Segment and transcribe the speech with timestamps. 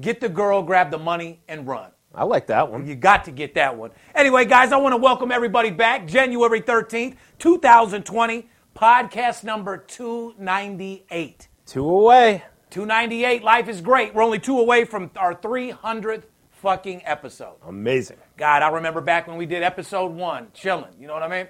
[0.00, 1.90] Get the Girl, Grab the Money, and Run.
[2.14, 2.86] I like that one.
[2.86, 3.90] You got to get that one.
[4.14, 6.06] Anyway, guys, I want to welcome everybody back.
[6.06, 11.48] January 13th, 2020, podcast number 298.
[11.66, 12.44] Two away.
[12.70, 13.42] 298.
[13.42, 14.14] Life is great.
[14.14, 17.56] We're only two away from our 300th fucking episode.
[17.66, 18.18] Amazing.
[18.36, 20.92] God, I remember back when we did episode one, chilling.
[20.98, 21.48] You know what I mean?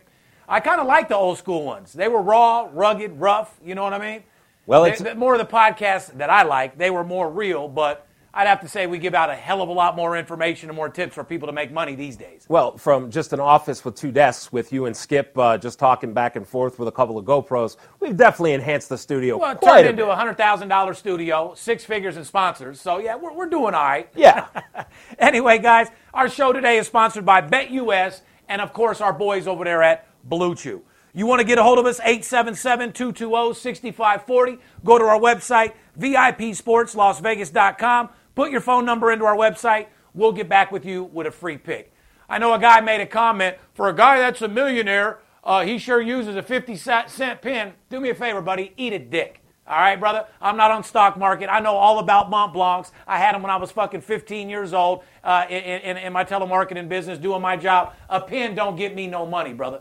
[0.49, 1.93] I kind of like the old school ones.
[1.93, 3.59] They were raw, rugged, rough.
[3.63, 4.23] You know what I mean?
[4.67, 6.79] Well, it's they- more of the podcasts that I like.
[6.79, 9.69] They were more real, but I'd have to say we give out a hell of
[9.69, 12.45] a lot more information and more tips for people to make money these days.
[12.49, 16.13] well from just an office with two desks with you and Skip uh, just talking
[16.13, 17.77] back and forth with a couple of GoPros.
[18.01, 20.13] We've definitely enhanced the studio Well, it turned a into bit.
[20.13, 22.81] a hundred thousand dollar studio, six figures in sponsors.
[22.81, 24.09] So yeah, we're, we're doing all right.
[24.15, 24.47] Yeah.
[25.19, 29.65] anyway, guys, our show today is sponsored by BetUS and, of course, our boys over
[29.65, 30.83] there at Blue Chew.
[31.15, 34.59] You want to get a hold of us, 877-220-6540.
[34.85, 38.09] Go to our website, VIPSportsLasVegas.com.
[38.39, 39.89] Put your phone number into our website.
[40.15, 41.93] We'll get back with you with a free pick.
[42.29, 45.77] I know a guy made a comment, for a guy that's a millionaire, uh, he
[45.77, 47.73] sure uses a 50 cent pin.
[47.91, 49.43] Do me a favor, buddy, eat a dick.
[49.67, 50.25] All right, brother?
[50.41, 51.49] I'm not on stock market.
[51.51, 52.93] I know all about Mont Blancs.
[53.09, 56.23] I had them when I was fucking 15 years old uh, in, in, in my
[56.23, 57.95] telemarketing business doing my job.
[58.09, 59.81] A pin don't get me no money, brother.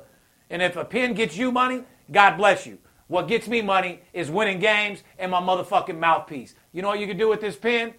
[0.49, 2.79] And if a pin gets you money, God bless you.
[3.05, 6.55] What gets me money is winning games and my motherfucking mouthpiece.
[6.73, 7.93] You know what you can do with this pin?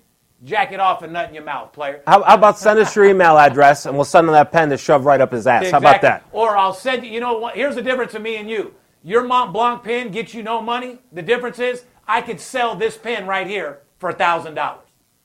[0.45, 2.03] Jack it off and nut in your mouth, player.
[2.07, 4.77] How, how about send us your email address and we'll send him that pen to
[4.79, 5.71] shove right up his ass?
[5.71, 6.25] How about that?
[6.31, 7.57] Or I'll send you, you know what?
[7.57, 8.75] Here's the difference of me and you.
[9.03, 10.99] Your Mont Blanc pen gets you no money.
[11.13, 14.79] The difference is I could sell this pen right here for a $1,000.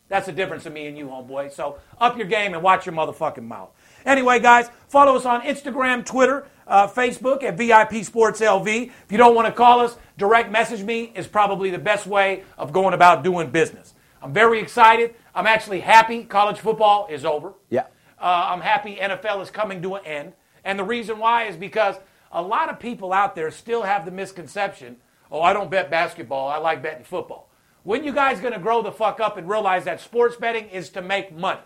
[0.10, 1.52] That's the difference of me and you, homeboy.
[1.52, 3.70] So up your game and watch your motherfucking mouth.
[4.06, 8.68] Anyway, guys, follow us on Instagram, Twitter, uh, Facebook at VIP Sports LV.
[8.68, 12.44] If you don't want to call us, direct message me is probably the best way
[12.58, 13.93] of going about doing business.
[14.24, 15.16] I'm very excited.
[15.36, 17.54] I'm actually happy college football is over.
[17.70, 17.88] Yeah.
[18.20, 20.34] Uh, I'm happy NFL is coming to an end.
[20.64, 21.98] And the reason why is because
[22.32, 24.98] a lot of people out there still have the misconception
[25.34, 27.50] oh, I don't bet basketball, I like betting football.
[27.82, 30.90] When you guys going to grow the fuck up and realize that sports betting is
[30.90, 31.60] to make money?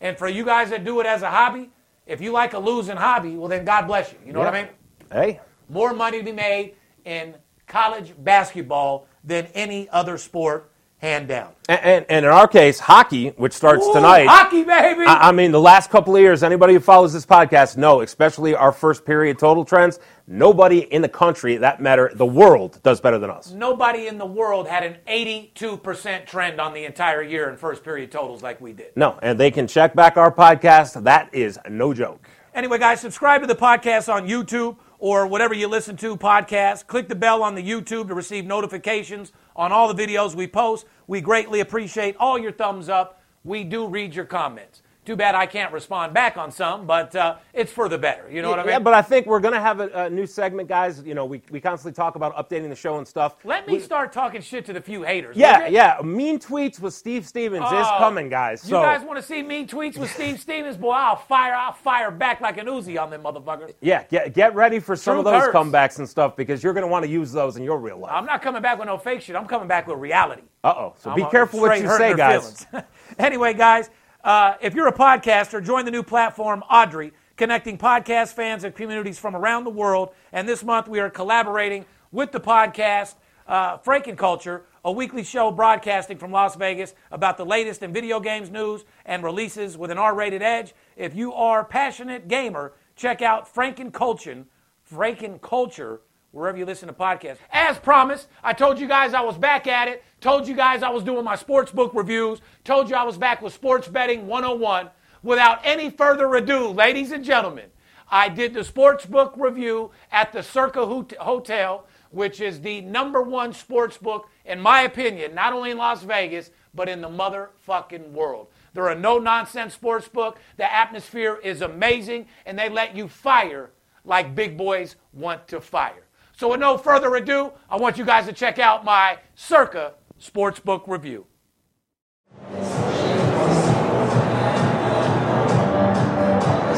[0.00, 1.70] And for you guys that do it as a hobby,
[2.06, 4.18] if you like a losing hobby, well, then God bless you.
[4.24, 4.70] You know what I mean?
[5.12, 7.34] Hey, More money to be made in
[7.66, 10.69] college basketball than any other sport,
[11.00, 11.52] hand down.
[11.68, 14.26] and, and, and in our case, hockey, which starts Ooh, tonight.
[14.26, 15.04] Hockey, baby!
[15.06, 18.54] I, I mean, the last couple of years, anybody who follows this podcast know, especially
[18.54, 23.18] our first period total trends, nobody in the country, that matter, the world, does better
[23.18, 23.50] than us.
[23.50, 28.12] Nobody in the world had an 82% trend on the entire year in first period
[28.12, 28.92] totals like we did.
[28.96, 31.02] No, and they can check back our podcast.
[31.04, 32.28] That is no joke.
[32.52, 36.86] Anyway, guys, subscribe to the podcast on YouTube or whatever you listen to podcast.
[36.86, 40.86] Click the bell on the YouTube to receive notifications on all the videos we post.
[41.06, 43.22] We greatly appreciate all your thumbs up.
[43.42, 44.82] We do read your comments.
[45.06, 48.30] Too bad I can't respond back on some, but uh, it's for the better.
[48.30, 48.72] You know what I mean?
[48.72, 51.02] Yeah, but I think we're going to have a, a new segment, guys.
[51.02, 53.36] You know, we, we constantly talk about updating the show and stuff.
[53.42, 55.36] Let me We- start talking shit to the few haters.
[55.38, 55.98] Yeah, yeah.
[56.04, 58.62] Mean tweets with Steve Stevens is Oh, coming, guys.
[58.66, 60.76] You guys want to see mean tweets with Steve Stevens?
[60.76, 63.72] Boy, I'll fire, I'll fire back like an Uzi on them motherfuckers.
[63.80, 65.56] yeah, get get ready for some of those hurts.
[65.56, 68.12] comebacks and stuff because you're going to want to use those in your real life.
[68.14, 69.34] I'm not coming back with no fake shit.
[69.34, 70.42] I'm coming back with reality.
[70.62, 70.94] Uh oh.
[70.98, 72.66] So be I'm, uh, careful what you say, guys.
[73.18, 73.88] anyway, guys,
[74.24, 79.18] uh, if you're a podcaster, join the new platform Audrey, connecting podcast fans and communities
[79.18, 80.10] from around the world.
[80.32, 83.14] And this month we are collaborating with the podcast
[83.46, 88.20] uh, Franken Culture, a weekly show broadcasting from Las Vegas about the latest in video
[88.20, 90.74] games news and releases with an R-rated edge.
[90.96, 94.44] If you are a passionate gamer, check out Franken Culture,
[94.90, 96.00] Franken Culture
[96.32, 97.38] wherever you listen to podcasts.
[97.52, 100.04] As promised, I told you guys I was back at it.
[100.20, 102.40] Told you guys I was doing my sports book reviews.
[102.64, 104.90] Told you I was back with Sports Betting 101.
[105.22, 107.66] Without any further ado, ladies and gentlemen,
[108.10, 110.84] I did the sports book review at the Circa
[111.20, 116.02] Hotel which is the number one sports book, in my opinion, not only in Las
[116.02, 118.48] Vegas, but in the motherfucking world.
[118.74, 120.38] They're a no nonsense sports book.
[120.56, 123.70] The atmosphere is amazing, and they let you fire
[124.04, 126.04] like big boys want to fire.
[126.36, 130.86] So, with no further ado, I want you guys to check out my Circa Sportsbook
[130.86, 131.24] review.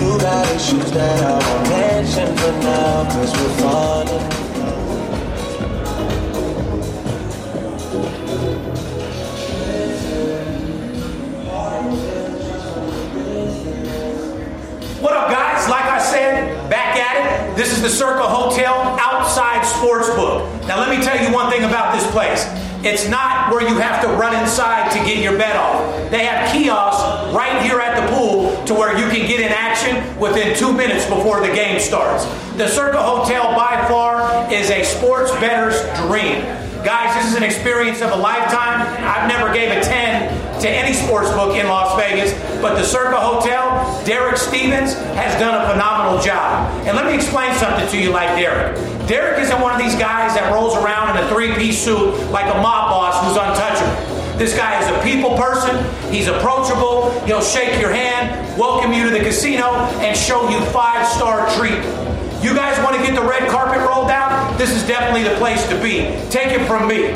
[0.00, 4.22] You got issues that I won't mention for now, cause we're falling.
[15.02, 15.68] What up, guys?
[15.68, 17.16] Like I said, back at
[17.50, 17.56] it.
[17.56, 20.68] This is the Circa Hotel outside Sportsbook.
[20.68, 22.46] Now, let me tell you one thing about this place.
[22.84, 26.10] It's not where you have to run inside to get your bet off.
[26.10, 30.18] They have kiosks right here at the pool to where you can get in action
[30.18, 32.24] within two minutes before the game starts.
[32.56, 36.61] The Circa Hotel by far is a sports bettor's dream.
[36.84, 38.82] Guys, this is an experience of a lifetime.
[39.06, 43.20] I've never gave a 10 to any sports book in Las Vegas, but the Circa
[43.20, 46.68] Hotel, Derek Stevens has done a phenomenal job.
[46.84, 48.74] And let me explain something to you like Derek.
[49.06, 52.58] Derek isn't one of these guys that rolls around in a three-piece suit like a
[52.58, 54.36] mob boss who's untouchable.
[54.36, 55.78] This guy is a people person.
[56.10, 57.12] He's approachable.
[57.26, 62.42] He'll shake your hand, welcome you to the casino, and show you five-star treatment.
[62.42, 64.41] You guys want to get the red carpet rolled out?
[64.62, 66.06] This is definitely the place to be.
[66.30, 67.10] Take it from me.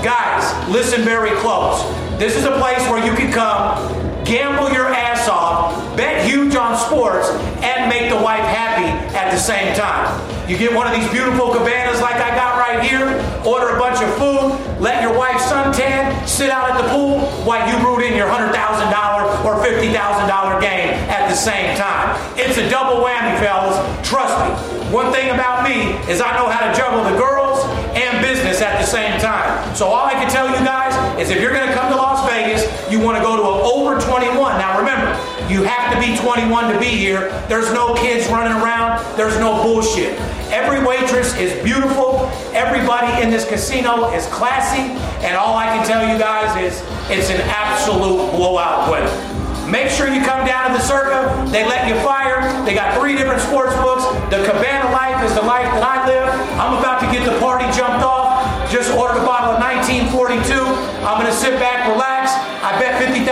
[0.00, 0.40] Guys,
[0.70, 1.84] listen very close.
[2.18, 3.76] This is a place where you can come,
[4.24, 7.28] gamble your ass off, bet huge on sports,
[7.60, 10.08] and make the wife happy at the same time.
[10.48, 13.04] You get one of these beautiful cabanas like I got right here,
[13.44, 17.68] order a bunch of food, let your wife suntan, sit out at the pool while
[17.68, 22.16] you root in your $100,000 or $50,000 game at the same time.
[22.38, 23.76] It's a double whammy, fellas.
[24.08, 24.77] Trust me.
[24.90, 27.60] One thing about me is I know how to juggle the girls
[27.92, 29.76] and business at the same time.
[29.76, 32.26] So all I can tell you guys is if you're going to come to Las
[32.26, 34.32] Vegas, you want to go to an over 21.
[34.56, 35.12] Now remember,
[35.52, 37.28] you have to be 21 to be here.
[37.48, 39.04] There's no kids running around.
[39.18, 40.18] There's no bullshit.
[40.48, 42.24] Every waitress is beautiful.
[42.56, 44.96] Everybody in this casino is classy.
[45.20, 46.80] And all I can tell you guys is
[47.10, 49.37] it's an absolute blowout winner.
[49.68, 51.44] Make sure you come down to the Circa.
[51.52, 52.40] They let you fire.
[52.64, 54.00] They got three different sports books.
[54.32, 56.24] The Cabana life is the life that I live.
[56.56, 58.40] I'm about to get the party jumped off.
[58.72, 60.56] Just ordered a bottle of 1942.
[61.04, 62.32] I'm going to sit back, relax.
[62.64, 63.28] I bet $50,000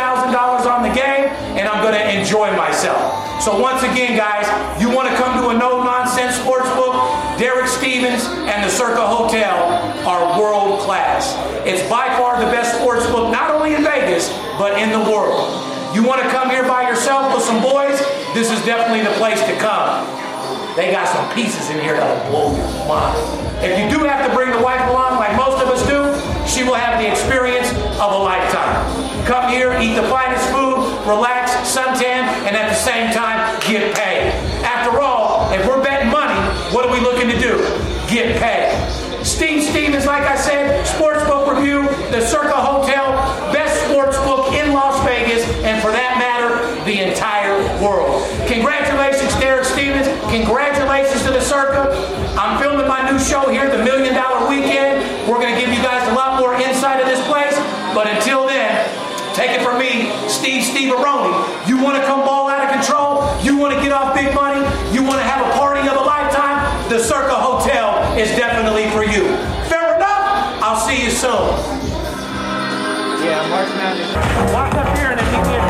[0.69, 3.41] on the game, and I'm going to enjoy myself.
[3.41, 4.45] So once again, guys,
[4.77, 7.01] you want to come to a no-nonsense sports book,
[7.41, 9.57] Derek Stevens and the Circa Hotel
[10.05, 11.33] are world class.
[11.65, 14.29] It's by far the best sports book, not only in Vegas,
[14.61, 15.76] but in the world.
[15.97, 17.97] You want to come here by yourself with some boys?
[18.37, 20.05] This is definitely the place to come.
[20.77, 23.17] They got some pieces in here that'll blow your mind.
[23.65, 26.13] If you do have to bring the wife along, like most of us do,
[26.45, 28.85] she will have the experience of a lifetime.
[29.25, 34.37] Come here, eat the finest food, relax, suntan, and at the same time, get paid.
[34.69, 36.37] After all, if we're betting money,
[36.77, 37.57] what are we looking to do?
[38.13, 38.77] Get paid.
[39.25, 42.53] Steve Stevens, like I said, Sportsbook Review, the Circa
[47.81, 48.23] world.
[48.49, 50.07] Congratulations, Derek Stevens.
[50.31, 51.93] Congratulations to the Circa.
[52.39, 55.03] I'm filming my new show here, The Million Dollar Weekend.
[55.29, 57.57] We're going to give you guys a lot more insight of this place.
[57.95, 58.85] But until then,
[59.35, 61.33] take it from me, Steve Steve Aroni.
[61.69, 63.25] You want to come ball out of control?
[63.43, 64.61] You want to get off big money?
[64.95, 66.61] You want to have a party of a lifetime?
[66.89, 69.29] The Circa Hotel is definitely for you.
[69.69, 70.63] Fair enough?
[70.63, 71.57] I'll see you soon.
[73.25, 74.53] Yeah, March Madness.
[74.55, 75.66] Walk up here and then me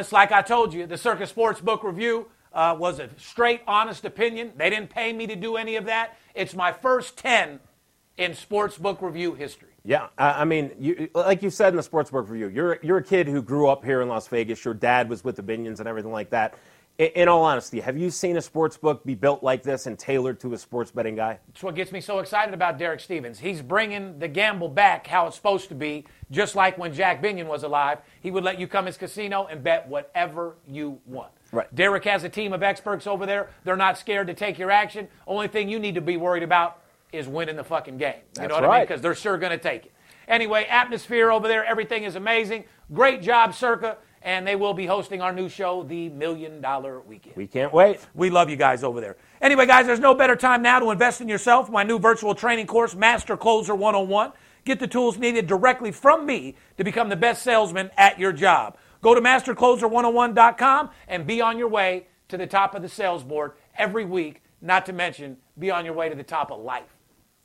[0.00, 4.06] Promised, like I told you, the Circa Sports Book Review uh, was a straight, honest
[4.06, 4.50] opinion.
[4.56, 6.16] They didn't pay me to do any of that.
[6.34, 7.60] It's my first 10
[8.16, 9.69] in sports book review history.
[9.84, 13.02] Yeah, I I mean, you, like you said in the sportsbook review, you're you're a
[13.02, 14.64] kid who grew up here in Las Vegas.
[14.64, 16.54] Your dad was with the Binions and everything like that.
[16.98, 19.98] In, in all honesty, have you seen a sports book be built like this and
[19.98, 21.38] tailored to a sports betting guy?
[21.48, 23.38] That's what gets me so excited about Derek Stevens.
[23.38, 27.46] He's bringing the gamble back how it's supposed to be, just like when Jack Binion
[27.46, 28.00] was alive.
[28.20, 31.32] He would let you come his casino and bet whatever you want.
[31.52, 31.74] Right.
[31.74, 33.50] Derek has a team of experts over there.
[33.64, 35.08] They're not scared to take your action.
[35.26, 36.79] Only thing you need to be worried about
[37.12, 38.14] is winning the fucking game.
[38.14, 38.86] You That's know what I mean?
[38.86, 39.92] Because they're sure going to take it.
[40.28, 42.64] Anyway, atmosphere over there, everything is amazing.
[42.92, 43.98] Great job, Circa.
[44.22, 47.36] And they will be hosting our new show, The Million Dollar Weekend.
[47.36, 48.00] We can't wait.
[48.14, 49.16] We love you guys over there.
[49.40, 51.70] Anyway, guys, there's no better time now to invest in yourself.
[51.70, 54.32] My new virtual training course, Master Closer 101.
[54.66, 58.76] Get the tools needed directly from me to become the best salesman at your job.
[59.00, 63.52] Go to mastercloser101.com and be on your way to the top of the sales board
[63.76, 66.94] every week, not to mention be on your way to the top of life.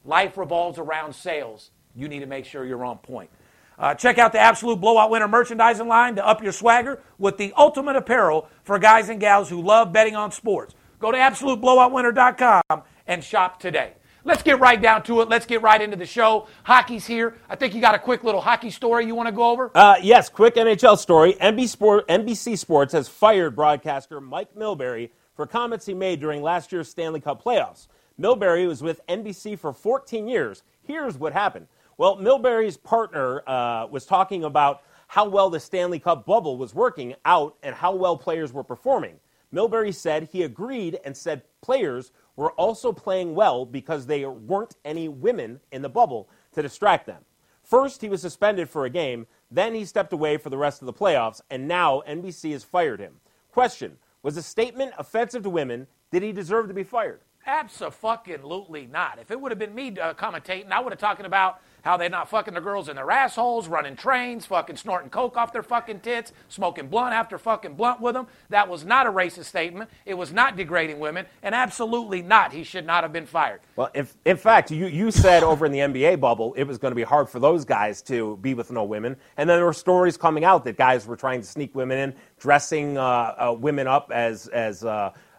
[0.06, 1.72] Life revolves around sales.
[1.96, 3.30] You need to make sure you're on point.
[3.78, 7.52] Uh, check out the Absolute Blowout Winner merchandising line to up your swagger with the
[7.58, 10.76] ultimate apparel for guys and gals who love betting on sports.
[11.00, 13.94] Go to AbsoluteBlowoutWinner.com and shop today.
[14.24, 15.30] Let's get right down to it.
[15.30, 16.48] Let's get right into the show.
[16.64, 17.36] Hockey's here.
[17.48, 19.70] I think you got a quick little hockey story you want to go over.
[19.76, 21.34] Uh, yes, quick NHL story.
[21.34, 27.20] NBC Sports has fired broadcaster Mike Milbury for comments he made during last year's Stanley
[27.20, 27.88] Cup playoffs.
[28.20, 30.64] Milbury was with NBC for 14 years.
[30.84, 31.68] Here's what happened.
[31.98, 37.16] Well, Milbury's partner uh, was talking about how well the Stanley Cup bubble was working
[37.26, 39.20] out and how well players were performing.
[39.54, 45.08] Milbury said he agreed and said players were also playing well because there weren't any
[45.08, 47.24] women in the bubble to distract them.
[47.64, 50.86] First, he was suspended for a game, then he stepped away for the rest of
[50.86, 53.16] the playoffs, and now NBC has fired him.
[53.52, 55.88] Question Was the statement offensive to women?
[56.12, 57.22] Did he deserve to be fired?
[57.46, 59.20] Absolutely not.
[59.20, 62.10] If it would have been me uh, commentating, I would have talking about how they're
[62.10, 66.00] not fucking the girls in their assholes, running trains, fucking snorting coke off their fucking
[66.00, 68.26] tits, smoking blunt after fucking blunt with them.
[68.50, 69.92] That was not a racist statement.
[70.04, 72.52] It was not degrading women, and absolutely not.
[72.52, 73.62] He should not have been fired.
[73.76, 76.92] Well, if, in fact, you, you said over in the NBA bubble it was going
[76.92, 79.16] to be hard for those guys to be with no women.
[79.38, 82.16] And then there were stories coming out that guys were trying to sneak women in,
[82.40, 84.84] dressing uh, uh, women up as, as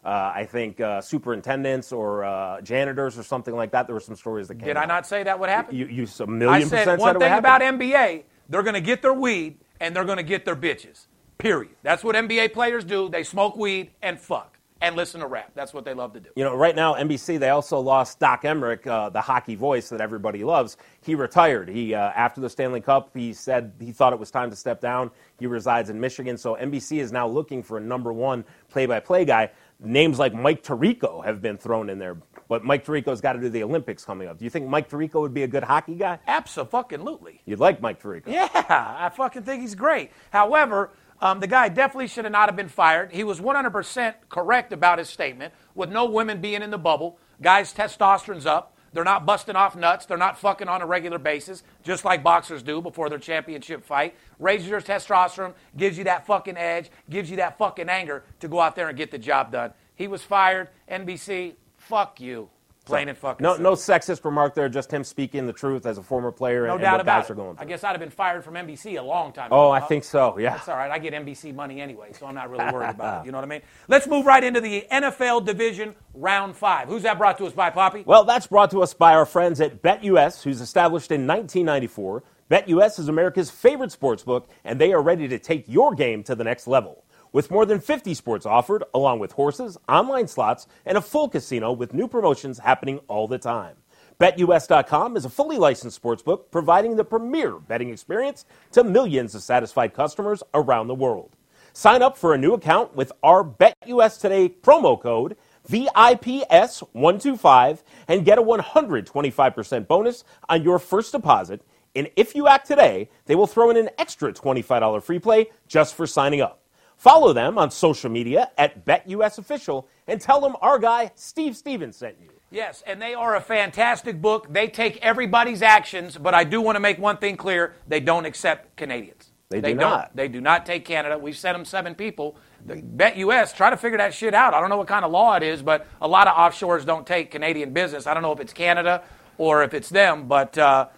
[0.07, 3.89] uh, I think, uh, superintendents or uh, janitors or something like that.
[3.89, 4.85] There were some stories that came Did out.
[4.85, 5.75] I not say that would happen?
[5.75, 8.81] You, you a I million said percent one said thing about NBA, they're going to
[8.81, 11.07] get their weed and they're going to get their bitches.
[11.39, 11.75] Period.
[11.83, 13.09] That's what NBA players do.
[13.09, 15.53] They smoke weed and fuck and listen to rap.
[15.55, 16.29] That's what they love to do.
[16.37, 20.01] You know, right now, NBC, they also lost Doc Emrick, uh, the hockey voice that
[20.01, 20.77] everybody loves.
[21.01, 21.69] He retired.
[21.69, 24.81] He, uh, after the Stanley Cup, he said he thought it was time to step
[24.81, 25.11] down.
[25.39, 29.51] He resides in Michigan, so NBC is now looking for a number one play-by-play guy.
[29.79, 32.17] Names like Mike Tirico have been thrown in there,
[32.49, 34.39] but Mike Tirico's got to do the Olympics coming up.
[34.39, 36.19] Do you think Mike Tirico would be a good hockey guy?
[36.27, 37.43] Absolutely.
[37.45, 38.29] You'd like Mike Tirico.
[38.29, 40.13] Yeah, I fucking think he's great.
[40.31, 43.13] However, um, the guy definitely should have not have been fired.
[43.13, 45.53] He was 100% correct about his statement.
[45.75, 48.76] With no women being in the bubble, guys' testosterone's up.
[48.93, 50.07] They're not busting off nuts.
[50.07, 54.15] They're not fucking on a regular basis, just like boxers do before their championship fight.
[54.39, 58.61] Raises your testosterone, gives you that fucking edge, gives you that fucking anger to go
[58.61, 59.73] out there and get the job done.
[59.95, 60.69] He was fired.
[60.91, 62.49] NBC, fuck you.
[62.87, 63.73] Plain and fucking No, simple.
[63.73, 66.81] no sexist remark there, just him speaking the truth as a former player No and,
[66.83, 67.33] doubt and about guys it.
[67.33, 69.69] are going I guess I'd have been fired from NBC a long time oh, ago.
[69.69, 69.71] Oh.
[69.73, 70.51] I think so, yeah.
[70.51, 70.91] That's all right.
[70.91, 73.23] I get NBC money anyway, so I'm not really worried about it.
[73.27, 73.63] You know what I mean?
[73.89, 76.87] Let's move right into the NFL division round five.
[76.89, 78.05] Who's that brought to us by, Poppy?
[78.07, 82.23] Well, that's brought to us by our friends at BetUS, who's established in 1994.
[82.49, 86.37] BetUS is America's favorite sports book, and they are ready to take your game to
[86.37, 87.03] the next level.
[87.33, 91.73] With more than 50 sports offered, along with horses, online slots, and a full casino
[91.73, 93.77] with new promotions happening all the time.
[94.19, 99.93] BetUS.com is a fully licensed sportsbook providing the premier betting experience to millions of satisfied
[99.93, 101.37] customers around the world.
[101.75, 105.37] Sign up for a new account with our BetUS Today promo code
[105.69, 111.61] VIPS125 and get a 125% bonus on your first deposit.
[111.95, 115.95] And if you act today, they will throw in an extra $25 free play just
[115.95, 116.63] for signing up.
[116.97, 121.97] Follow them on social media at BetUS Official and tell them our guy Steve Stevens
[121.97, 122.31] sent you.
[122.51, 124.53] Yes, and they are a fantastic book.
[124.53, 128.25] They take everybody's actions, but I do want to make one thing clear: they don't
[128.25, 129.33] accept Canadians.
[129.51, 129.79] They do don't.
[129.79, 130.17] not.
[130.17, 131.19] They do not take Canada.
[131.19, 132.37] We've sent them seven people.
[132.65, 134.55] The Bet US try to figure that shit out.
[134.55, 137.07] I don't know what kind of law it is, but a lot of offshores don't
[137.07, 138.07] take Canadian business.
[138.07, 139.03] I don't know if it's Canada
[139.39, 140.57] or if it's them, but.
[140.57, 140.89] Uh,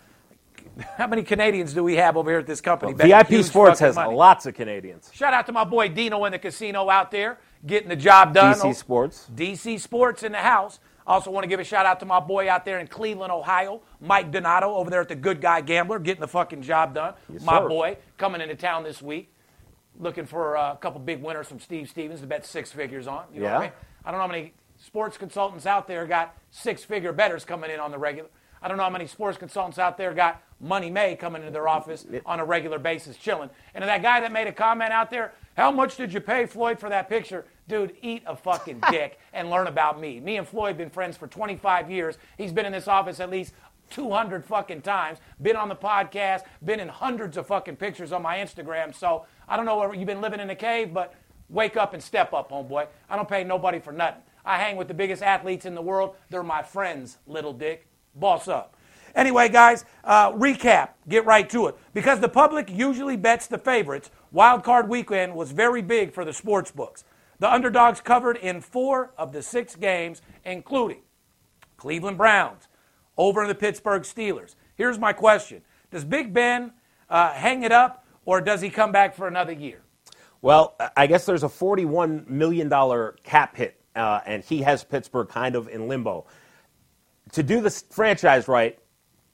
[0.97, 2.95] how many Canadians do we have over here at this company?
[2.95, 4.15] betting VIP Sports has money?
[4.15, 5.11] lots of Canadians.
[5.13, 8.55] Shout out to my boy Dino in the casino out there, getting the job done.
[8.55, 9.29] DC Sports.
[9.35, 10.79] DC Sports in the house.
[11.07, 13.81] Also, want to give a shout out to my boy out there in Cleveland, Ohio,
[13.99, 17.15] Mike Donato, over there at the Good Guy Gambler, getting the fucking job done.
[17.45, 17.69] my sir.
[17.69, 19.33] boy coming into town this week,
[19.99, 23.25] looking for a couple big winners from Steve Stevens to bet six figures on.
[23.33, 23.61] You know what I Yeah.
[23.63, 23.73] mean?
[24.05, 27.81] I don't know how many sports consultants out there got six figure betters coming in
[27.81, 28.29] on the regular.
[28.63, 31.69] I don't know how many sports consultants out there got Money May coming into their
[31.69, 33.51] office on a regular basis, chilling.
[33.75, 36.81] And that guy that made a comment out there, how much did you pay Floyd
[36.81, 37.45] for that picture?
[37.69, 40.21] Dude, eat a fucking dick and learn about me.
[40.21, 42.19] Me and Floyd been friends for 25 years.
[42.37, 43.55] He's been in this office at least
[43.91, 48.39] 200 fucking times, been on the podcast, been in hundreds of fucking pictures on my
[48.39, 48.95] Instagram.
[48.95, 51.15] So I don't know where you've been living in a cave, but
[51.49, 52.87] wake up and step up, homeboy.
[53.09, 54.23] I don't pay nobody for nothing.
[54.45, 56.17] I hang with the biggest athletes in the world.
[56.31, 57.88] They're my friends, little dick.
[58.19, 58.77] Boss up.
[59.15, 60.91] Anyway, guys, uh, recap.
[61.09, 61.77] Get right to it.
[61.93, 66.33] Because the public usually bets the favorites, Wild Card Weekend was very big for the
[66.33, 67.05] sports books.
[67.41, 71.03] The underdogs covered in four of the six games, including
[71.77, 72.69] Cleveland Browns
[73.17, 74.55] over in the Pittsburgh Steelers.
[74.77, 76.73] Here's my question Does Big Ben
[77.09, 79.83] uh, hang it up, or does he come back for another year?
[80.43, 82.71] Well, I guess there's a $41 million
[83.25, 86.27] cap hit, uh, and he has Pittsburgh kind of in limbo.
[87.33, 88.79] To do this franchise right,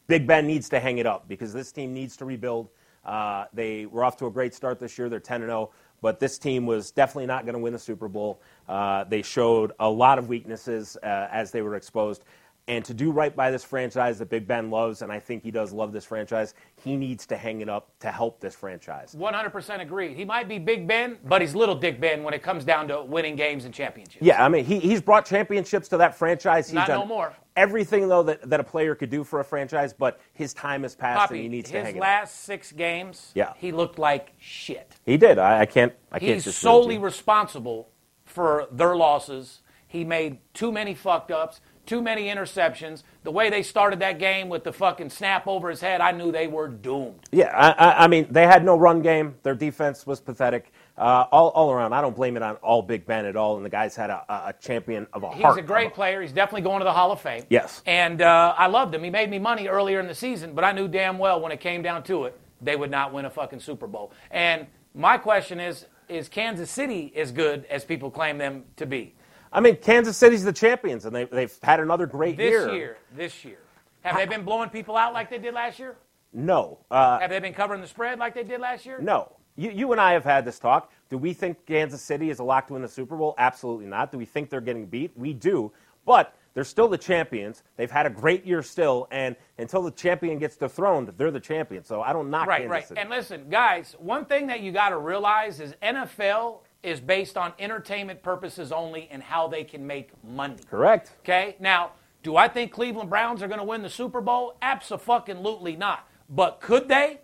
[0.07, 2.69] Big Ben needs to hang it up because this team needs to rebuild.
[3.05, 5.09] Uh, they were off to a great start this year.
[5.09, 5.71] They're 10 0,
[6.01, 8.41] but this team was definitely not going to win the Super Bowl.
[8.69, 12.25] Uh, they showed a lot of weaknesses uh, as they were exposed.
[12.67, 15.51] And to do right by this franchise that Big Ben loves, and I think he
[15.51, 19.15] does love this franchise, he needs to hang it up to help this franchise.
[19.19, 20.17] 100% agreed.
[20.17, 23.03] He might be Big Ben, but he's little Dick Ben when it comes down to
[23.03, 24.25] winning games and championships.
[24.25, 26.69] Yeah, I mean, he, he's brought championships to that franchise.
[26.69, 27.35] He's Not done no more.
[27.55, 30.95] everything, though, that, that a player could do for a franchise, but his time has
[30.95, 32.03] passed Poppy, and he needs to his hang it up.
[32.03, 33.53] last six games, Yeah.
[33.59, 34.95] he looked like shit.
[35.05, 35.39] He did.
[35.39, 35.93] I, I can't.
[36.11, 37.91] I can't He's solely responsible
[38.25, 39.61] for their losses.
[39.87, 43.03] He made too many fucked ups, too many interceptions.
[43.23, 46.33] The way they started that game with the fucking snap over his head, I knew
[46.33, 47.29] they were doomed.
[47.33, 49.35] Yeah, I, I, mean, they had no run game.
[49.43, 50.73] Their defense was pathetic.
[50.97, 53.57] Uh, all, all around, I don't blame it on all Big Ben at all.
[53.57, 55.59] And the guy's had a, a champion of a He's heart.
[55.59, 56.23] a great player.
[56.23, 57.45] He's definitely going to the Hall of Fame.
[57.51, 57.83] Yes.
[57.87, 59.03] And uh, I loved him.
[59.03, 61.61] He made me money earlier in the season, but I knew damn well when it
[61.61, 64.13] came down to it, they would not win a fucking Super Bowl.
[64.31, 69.15] And my question is is Kansas City as good as people claim them to be?
[69.55, 72.65] I mean, Kansas City's the champions, and they, they've had another great This year.
[72.67, 73.59] This year, this year.
[74.03, 75.97] Have they been blowing people out like they did last year?
[76.33, 76.79] No.
[76.91, 78.99] Uh, Have they been covering the spread like they did last year?
[79.01, 79.33] No.
[79.57, 80.93] You, you and I have had this talk.
[81.09, 83.35] Do we think Kansas City is a lock to win the Super Bowl?
[83.39, 84.11] Absolutely not.
[84.11, 85.13] Do we think they're getting beat?
[85.17, 85.73] We do.
[86.05, 87.63] But they're still the champions.
[87.77, 91.85] They've had a great year still, and until the champion gets dethroned, they're the champion.
[91.85, 92.89] So I don't knock Right, Kansas right.
[92.89, 93.01] City.
[93.01, 97.53] And listen, guys, one thing that you got to realize is NFL is based on
[97.59, 100.57] entertainment purposes only and how they can make money.
[100.71, 101.13] Correct.
[101.21, 101.57] Okay?
[101.59, 101.93] Now,
[102.23, 104.57] do I think Cleveland Browns are going to win the Super Bowl?
[104.63, 106.09] Absolutely not.
[106.29, 107.21] But could they?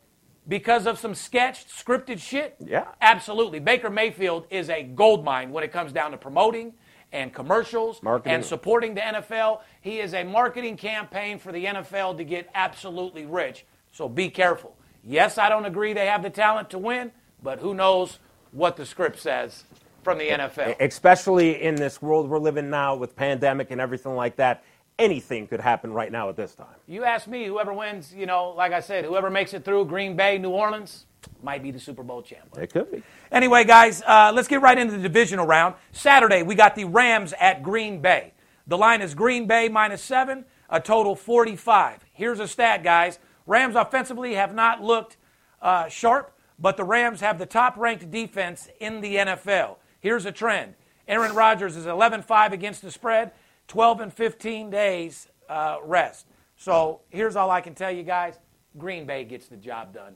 [0.49, 2.57] Because of some sketched, scripted shit?
[2.59, 2.87] Yeah.
[3.01, 3.61] Absolutely.
[3.61, 6.75] Baker Mayfield is a gold mine when it comes down to promoting
[7.13, 8.35] and commercials Marketing.
[8.35, 9.61] and supporting the NFL.
[9.81, 13.65] He is a marketing campaign for the NFL to get absolutely rich.
[13.93, 14.77] So be careful.
[15.05, 18.19] Yes, I don't agree they have the talent to win, but who knows
[18.53, 19.65] what the script says
[20.03, 20.77] from the NFL.
[20.81, 24.65] Especially in this world we're living now with pandemic and everything like that.
[24.99, 26.75] Anything could happen right now at this time.
[26.87, 30.15] You ask me, whoever wins, you know, like I said, whoever makes it through Green
[30.15, 31.07] Bay, New Orleans,
[31.43, 32.45] might be the Super Bowl champ.
[32.59, 33.03] It could be.
[33.33, 35.75] Anyway, guys, uh, let's get right into the divisional round.
[35.93, 38.35] Saturday, we got the Rams at Green Bay.
[38.67, 42.05] The line is Green Bay minus seven, a total 45.
[42.13, 43.19] Here's a stat, guys.
[43.47, 45.17] Rams offensively have not looked
[45.63, 49.77] uh, sharp, but the Rams have the top ranked defense in the NFL.
[50.01, 50.75] Here's a trend
[51.09, 53.33] Aaron Rodgers is 11 5 against the spread,
[53.69, 56.27] 12 and 15 days uh, rest.
[56.57, 58.39] So here's all I can tell you, guys
[58.79, 60.15] Green Bay gets the job done.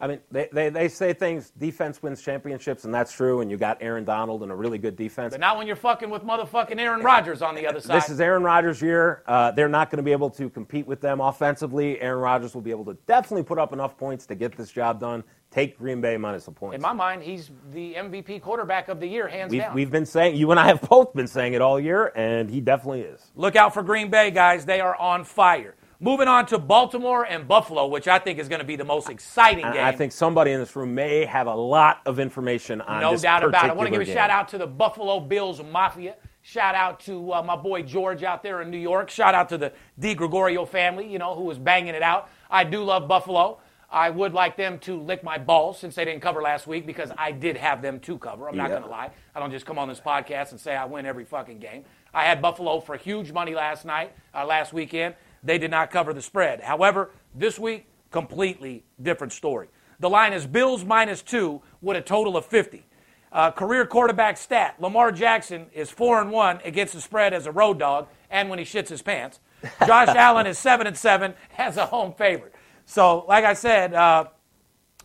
[0.00, 3.56] I mean, they, they, they say things, defense wins championships, and that's true, and you
[3.56, 5.32] got Aaron Donald and a really good defense.
[5.32, 7.96] But not when you're fucking with motherfucking Aaron Rodgers on the other side.
[7.96, 9.22] This is Aaron Rodgers' year.
[9.26, 12.00] Uh, they're not going to be able to compete with them offensively.
[12.00, 14.98] Aaron Rodgers will be able to definitely put up enough points to get this job
[14.98, 15.22] done.
[15.52, 16.74] Take Green Bay minus a point.
[16.74, 19.74] In my mind, he's the MVP quarterback of the year, hands We've, down.
[19.74, 22.60] we've been saying, you and I have both been saying it all year, and he
[22.60, 23.30] definitely is.
[23.36, 24.64] Look out for Green Bay, guys.
[24.64, 25.76] They are on fire.
[26.04, 29.08] Moving on to Baltimore and Buffalo, which I think is going to be the most
[29.08, 29.82] exciting game.
[29.82, 33.22] I I think somebody in this room may have a lot of information on this.
[33.22, 33.70] no doubt about it.
[33.70, 36.16] I want to give a particular shout out to the Buffalo Bills Mafia.
[36.42, 39.08] Shout out to uh, my boy George out there in New York.
[39.08, 42.28] Shout out to the Di Gregorio family, you know, who was banging it out.
[42.50, 43.60] I do love Buffalo.
[43.90, 47.12] I would like them to lick my balls since they didn't cover last week because
[47.16, 48.46] I did have them to cover.
[48.50, 48.80] I'm not Yeah.
[48.80, 49.10] going to lie.
[49.34, 51.84] I don't just come on this podcast and say I win every fucking game.
[52.12, 55.14] I had Buffalo for huge money last night, uh, last weekend.
[55.44, 56.62] They did not cover the spread.
[56.62, 59.68] However, this week, completely different story.
[60.00, 62.84] The line is Bills minus two with a total of 50.
[63.30, 67.52] Uh, career quarterback stat: Lamar Jackson is four and one against the spread as a
[67.52, 69.40] road dog, and when he shits his pants.
[69.86, 72.54] Josh Allen is seven and seven as a home favorite.
[72.86, 74.26] So, like I said, uh,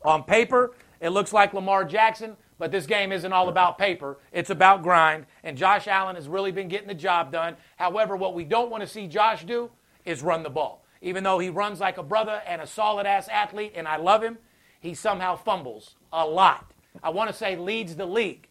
[0.04, 4.20] on paper, it looks like Lamar Jackson, but this game isn't all about paper.
[4.32, 7.56] It's about grind, and Josh Allen has really been getting the job done.
[7.78, 9.72] However, what we don't want to see Josh do
[10.10, 10.84] is run the ball.
[11.02, 14.22] Even though he runs like a brother and a solid ass athlete, and I love
[14.22, 14.38] him,
[14.80, 16.72] he somehow fumbles a lot.
[17.04, 18.48] I want to say leads the league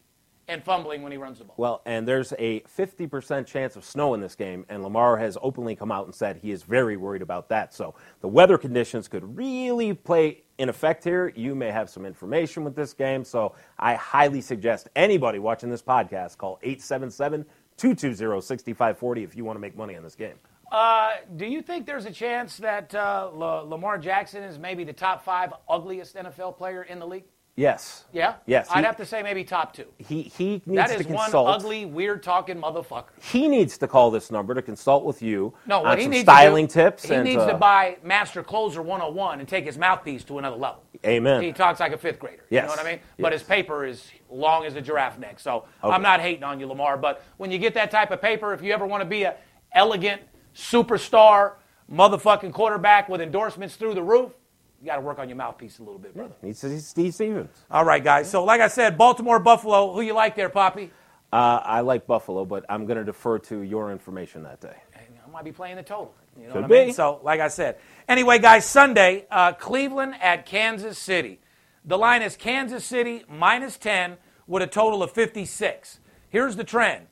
[0.48, 1.54] in fumbling when he runs the ball.
[1.58, 5.76] Well, and there's a 50% chance of snow in this game, and Lamar has openly
[5.76, 7.74] come out and said he is very worried about that.
[7.74, 11.32] So the weather conditions could really play in effect here.
[11.36, 15.82] You may have some information with this game, so I highly suggest anybody watching this
[15.82, 17.44] podcast call 877
[17.76, 20.34] 220 6540 if you want to make money on this game.
[20.70, 24.92] Uh, do you think there's a chance that uh, La- Lamar Jackson is maybe the
[24.92, 27.24] top five ugliest NFL player in the league?
[27.56, 28.04] Yes.
[28.12, 28.34] Yeah?
[28.46, 28.68] Yes.
[28.70, 29.86] I'd he, have to say maybe top two.
[29.98, 33.20] he, he needs That to is one ugly, weird talking motherfucker.
[33.20, 36.22] He needs to call this number to consult with you No, on what he needs
[36.22, 37.06] styling to do, tips.
[37.08, 40.54] He and, needs uh, to buy Master Closer 101 and take his mouthpiece to another
[40.56, 40.84] level.
[41.04, 41.42] Amen.
[41.42, 42.44] He talks like a fifth grader.
[42.48, 43.00] You know what I mean?
[43.18, 43.40] But Yes.
[43.40, 45.40] his paper is long as a giraffe neck.
[45.40, 45.92] So Okay.
[45.92, 46.96] I'm not hating on you, Lamar.
[46.96, 49.34] But when you get that type of paper, if you ever want to be a
[49.72, 50.22] elegant
[50.58, 51.52] superstar
[51.90, 54.32] motherfucking quarterback with endorsements through the roof,
[54.80, 56.34] you got to work on your mouthpiece a little bit, brother.
[56.42, 57.50] He's, he's Steve Stevens.
[57.70, 58.30] All right, guys.
[58.30, 59.92] So like I said, Baltimore, Buffalo.
[59.92, 60.90] Who you like there, Poppy?
[61.32, 64.76] Uh, I like Buffalo, but I'm going to defer to your information that day.
[64.94, 66.14] I might be playing the total.
[66.36, 66.86] You know Could what I mean?
[66.88, 66.92] be.
[66.92, 67.76] So, like I said.
[68.08, 71.40] Anyway, guys, Sunday, uh, Cleveland at Kansas City.
[71.84, 74.16] The line is Kansas City minus 10
[74.46, 76.00] with a total of 56.
[76.30, 77.06] Here's the trend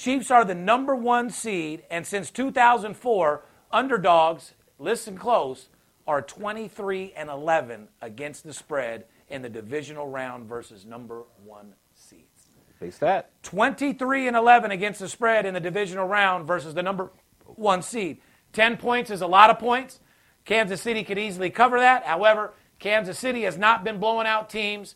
[0.00, 5.68] Chiefs are the number one seed, and since 2004, underdogs, listen close,
[6.06, 12.48] are 23 and 11 against the spread in the divisional round versus number one seeds.
[12.78, 13.30] Face that.
[13.42, 17.10] 23 and 11 against the spread in the divisional round versus the number
[17.44, 18.22] one seed.
[18.54, 20.00] 10 points is a lot of points.
[20.46, 22.04] Kansas City could easily cover that.
[22.06, 24.94] However, Kansas City has not been blowing out teams.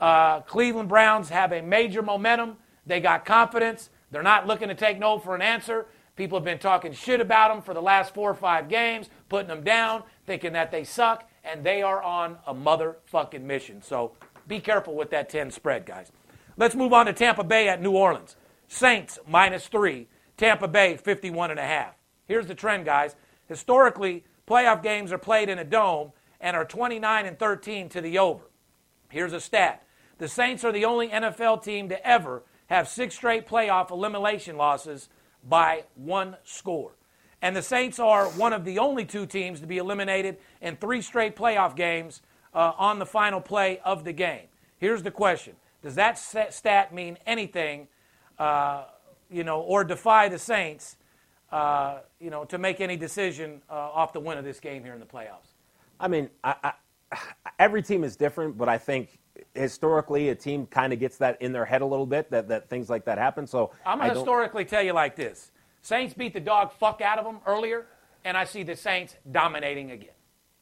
[0.00, 2.56] Uh, Cleveland Browns have a major momentum.
[2.86, 3.90] They got confidence.
[4.10, 5.86] They're not looking to take no for an answer.
[6.16, 9.48] People have been talking shit about them for the last four or five games, putting
[9.48, 13.82] them down, thinking that they suck, and they are on a motherfucking mission.
[13.82, 14.12] So
[14.48, 16.10] be careful with that 10 spread, guys.
[16.56, 18.36] Let's move on to Tampa Bay at New Orleans.
[18.68, 20.08] Saints minus three.
[20.36, 21.94] Tampa Bay 51 and a half.
[22.26, 23.14] Here's the trend, guys.
[23.46, 28.18] Historically, playoff games are played in a dome and are 29 and 13 to the
[28.18, 28.44] over.
[29.10, 29.82] Here's a stat.
[30.18, 35.08] The Saints are the only NFL team to ever have six straight playoff elimination losses
[35.48, 36.92] by one score.
[37.42, 41.02] And the Saints are one of the only two teams to be eliminated in three
[41.02, 42.22] straight playoff games
[42.54, 44.46] uh, on the final play of the game.
[44.78, 47.88] Here's the question Does that st- stat mean anything,
[48.38, 48.84] uh,
[49.30, 50.96] you know, or defy the Saints,
[51.52, 54.94] uh, you know, to make any decision uh, off the win of this game here
[54.94, 55.54] in the playoffs?
[56.00, 56.72] I mean, I, I,
[57.58, 59.18] every team is different, but I think
[59.54, 62.68] historically a team kind of gets that in their head a little bit that, that
[62.68, 63.46] things like that happen.
[63.46, 65.50] So I'm going to historically tell you like this
[65.82, 67.86] Saints beat the dog fuck out of them earlier,
[68.24, 70.10] and I see the Saints dominating again.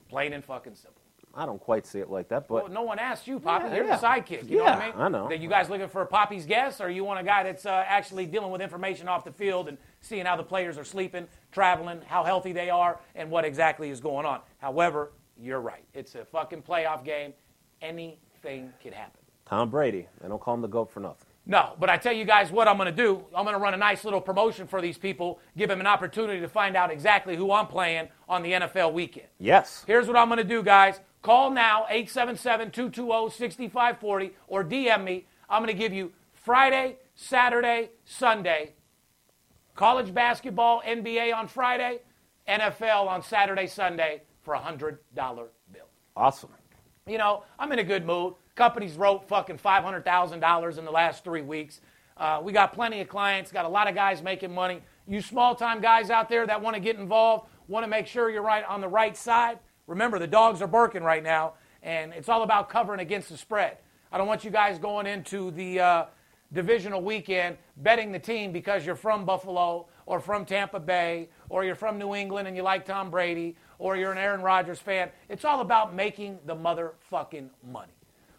[0.08, 1.00] Plain and fucking simple.
[1.36, 3.68] I don't quite see it like that, but Well, no one asked you, Poppy.
[3.68, 3.96] Yeah, You're yeah.
[3.96, 4.48] the sidekick.
[4.48, 4.94] You know what I mean?
[4.96, 5.28] I know.
[5.28, 8.26] That you guys looking for Poppy's guess, or you want a guy that's uh, actually
[8.26, 12.22] dealing with information off the field and seeing how the players are sleeping, traveling, how
[12.22, 14.40] healthy they are, and what exactly is going on.
[14.58, 15.84] However, you're right.
[15.94, 17.32] It's a fucking playoff game.
[17.82, 19.20] Anything can happen.
[19.46, 21.26] Tom Brady, they don't call him the GOAT for nothing.
[21.46, 23.22] No, but I tell you guys what I'm going to do.
[23.36, 26.40] I'm going to run a nice little promotion for these people, give them an opportunity
[26.40, 29.26] to find out exactly who I'm playing on the NFL weekend.
[29.38, 29.84] Yes.
[29.86, 31.00] Here's what I'm going to do, guys.
[31.20, 35.26] Call now, 877-220-6540, or DM me.
[35.50, 38.72] I'm going to give you Friday, Saturday, Sunday,
[39.74, 41.98] college basketball, NBA on Friday,
[42.48, 45.48] NFL on Saturday, Sunday for a $100 bill.
[46.16, 46.50] Awesome.
[47.06, 48.34] You know, I'm in a good mood.
[48.54, 51.80] Companies wrote fucking $500,000 in the last three weeks.
[52.16, 54.80] Uh, we got plenty of clients, got a lot of guys making money.
[55.08, 58.30] You small time guys out there that want to get involved, want to make sure
[58.30, 59.58] you're right on the right side.
[59.86, 63.78] Remember, the dogs are barking right now, and it's all about covering against the spread.
[64.12, 66.04] I don't want you guys going into the uh,
[66.52, 71.74] divisional weekend betting the team because you're from Buffalo or from Tampa Bay or you're
[71.74, 75.10] from New England and you like Tom Brady or you're an Aaron Rodgers fan.
[75.28, 77.92] It's all about making the motherfucking money.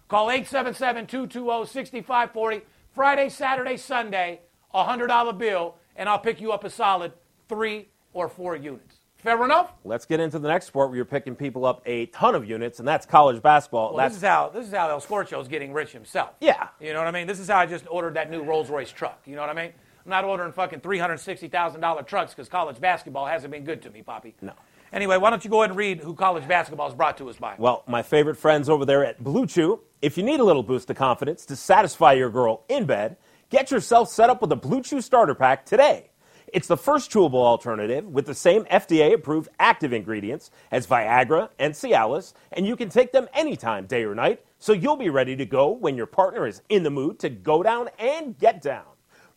[0.07, 2.61] Call 877 220 6540.
[2.93, 4.39] Friday, Saturday, Sunday,
[4.73, 7.11] a $100 bill, and I'll pick you up a solid
[7.49, 8.95] three or four units.
[9.17, 9.73] Fair enough?
[9.83, 12.77] Let's get into the next sport where you're picking people up a ton of units,
[12.77, 13.89] and that's college basketball.
[13.89, 16.35] Well, that's this is how this is how El Scorcho is getting rich himself.
[16.39, 16.67] Yeah.
[16.79, 17.25] You know what I mean?
[17.25, 19.19] This is how I just ordered that new Rolls Royce truck.
[19.25, 19.71] You know what I mean?
[20.05, 23.63] I'm not ordering fucking three hundred sixty thousand dollar trucks because college basketball hasn't been
[23.63, 24.35] good to me, Poppy.
[24.41, 24.53] No.
[24.93, 27.37] Anyway, why don't you go ahead and read who college basketball is brought to us
[27.37, 27.55] by?
[27.57, 29.81] Well, my favorite friends over there at Blue Chew.
[30.01, 33.17] If you need a little boost of confidence to satisfy your girl in bed,
[33.49, 36.09] get yourself set up with a Blue Chew starter pack today.
[36.53, 41.73] It's the first chewable alternative with the same FDA approved active ingredients as Viagra and
[41.73, 45.45] Cialis, and you can take them anytime, day or night, so you'll be ready to
[45.45, 48.85] go when your partner is in the mood to go down and get down.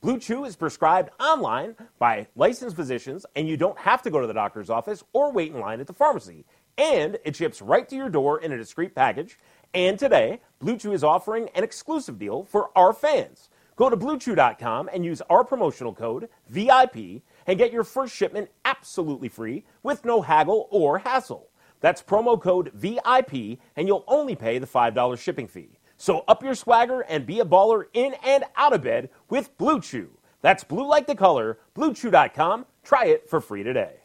[0.00, 4.28] Blue Chew is prescribed online by licensed physicians, and you don't have to go to
[4.28, 6.44] the doctor's office or wait in line at the pharmacy.
[6.76, 9.40] And it ships right to your door in a discreet package.
[9.74, 13.50] And today, Blue Chew is offering an exclusive deal for our fans.
[13.74, 19.28] Go to bluechew.com and use our promotional code VIP and get your first shipment absolutely
[19.28, 21.48] free with no haggle or hassle.
[21.80, 25.77] That's promo code VIP, and you'll only pay the $5 shipping fee.
[25.98, 29.80] So up your swagger and be a baller in and out of bed with Blue
[29.80, 30.10] Chew.
[30.40, 32.66] That's blue like the color, bluechew.com.
[32.84, 33.96] Try it for free today.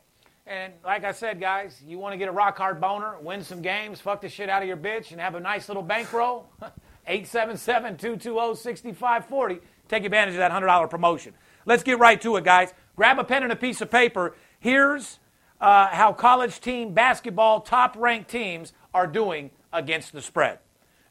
[0.48, 3.62] And like I said, guys, you want to get a rock hard boner, win some
[3.62, 6.50] games, fuck the shit out of your bitch, and have a nice little bankroll?
[7.08, 9.60] 877 220 6540.
[9.88, 11.34] Take advantage of that $100 promotion.
[11.66, 12.74] Let's get right to it, guys.
[12.96, 14.36] Grab a pen and a piece of paper.
[14.60, 15.20] Here's
[15.62, 20.60] uh, how college team basketball top ranked teams are doing against the spread.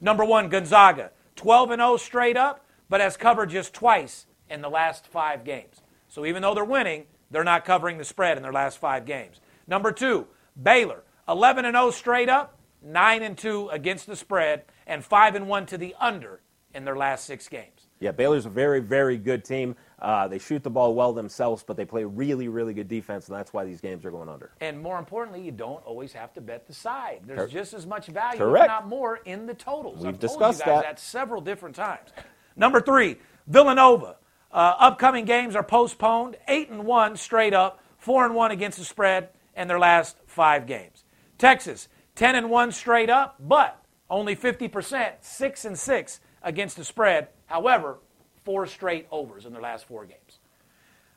[0.02, 4.68] Number one, Gonzaga, 12 and 0 straight up, but has covered just twice in the
[4.68, 5.80] last five games.
[6.08, 9.40] So even though they're winning, they're not covering the spread in their last five games.
[9.68, 10.26] Number two,
[10.60, 15.48] Baylor, 11 and 0 straight up, 9 and 2 against the spread, and 5 and
[15.48, 16.40] 1 to the under
[16.74, 17.81] in their last six games.
[18.02, 19.76] Yeah, Baylor's a very, very good team.
[20.00, 23.36] Uh, they shoot the ball well themselves, but they play really, really good defense, and
[23.36, 24.50] that's why these games are going under.
[24.60, 27.20] And more importantly, you don't always have to bet the side.
[27.24, 28.64] There's Cor- just as much value, Correct.
[28.64, 29.98] if not more, in the totals.
[29.98, 30.98] We've I've discussed told you guys that.
[30.98, 32.08] several different times.
[32.56, 34.16] Number three, Villanova.
[34.50, 36.36] Uh, upcoming games are postponed.
[36.48, 40.66] Eight and one straight up, four and one against the spread in their last five
[40.66, 41.04] games.
[41.38, 47.28] Texas, ten and one straight up, but only 50%, six and six against the spread.
[47.52, 47.98] However,
[48.44, 50.38] four straight overs in their last four games.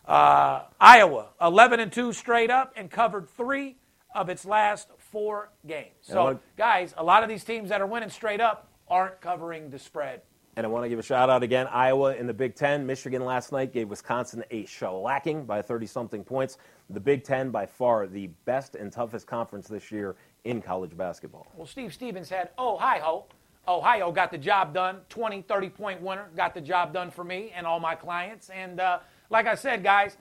[0.05, 3.77] Uh, Iowa, 11 and 2 straight up and covered three
[4.13, 5.93] of its last four games.
[6.01, 9.79] So, guys, a lot of these teams that are winning straight up aren't covering the
[9.79, 10.23] spread.
[10.57, 11.67] And I want to give a shout out again.
[11.67, 12.85] Iowa in the Big Ten.
[12.85, 16.57] Michigan last night gave Wisconsin a shellacking by 30 something points.
[16.89, 21.47] The Big Ten, by far the best and toughest conference this year in college basketball.
[21.55, 23.25] Well, Steve Stevens had Ohio.
[23.67, 24.99] Ohio got the job done.
[25.09, 26.27] 20, 30 point winner.
[26.35, 28.49] Got the job done for me and all my clients.
[28.49, 28.99] And uh,
[29.29, 30.17] like I said, guys,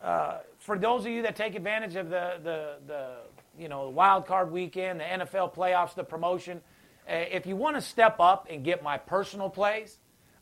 [0.00, 3.16] uh, for those of you that take advantage of the, the, the
[3.58, 6.60] you know, wild card weekend, the NFL playoffs, the promotion,
[7.08, 9.98] uh, if you want to step up and get my personal plays,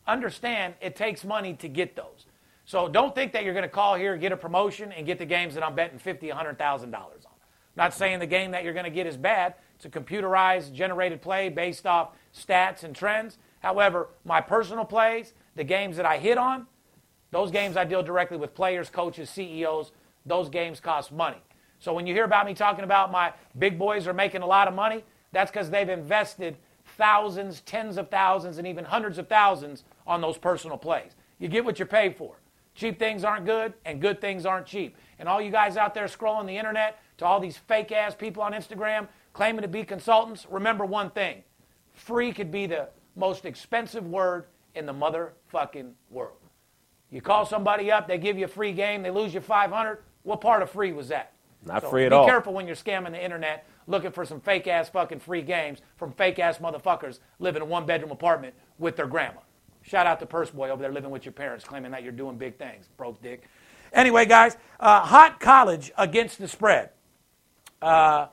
[0.07, 2.27] understand it takes money to get those.
[2.65, 5.25] So don't think that you're going to call here, get a promotion, and get the
[5.25, 7.33] games that I'm betting fifty, hundred thousand dollars on.
[7.77, 9.55] Not saying the game that you're going to get is bad.
[9.77, 13.39] It's a computerized, generated play based off stats and trends.
[13.61, 16.67] However, my personal plays, the games that I hit on,
[17.31, 19.93] those games I deal directly with players, coaches, CEOs.
[20.25, 21.43] Those games cost money.
[21.79, 24.69] So when you hear about me talking about my big boys are making a lot
[24.69, 26.57] of money, that's because they've invested
[26.97, 31.13] thousands, tens of thousands, and even hundreds of thousands on those personal plays.
[31.39, 32.37] You get what you pay for.
[32.75, 34.97] Cheap things aren't good, and good things aren't cheap.
[35.19, 38.43] And all you guys out there scrolling the internet to all these fake ass people
[38.43, 41.43] on Instagram claiming to be consultants, remember one thing
[41.99, 46.37] free could be the most expensive word in the motherfucking world.
[47.11, 49.99] You call somebody up, they give you a free game, they lose you 500.
[50.23, 51.33] What part of free was that?
[51.65, 52.27] Not So free at be all.
[52.27, 55.81] Be careful when you're scamming the internet looking for some fake ass fucking free games
[55.97, 59.41] from fake ass motherfuckers living in a one bedroom apartment with their grandma.
[59.83, 62.37] Shout out to Purse Boy over there living with your parents, claiming that you're doing
[62.37, 63.45] big things, broke dick.
[63.93, 66.91] Anyway, guys, uh, hot college against the spread.
[67.81, 68.27] Uh,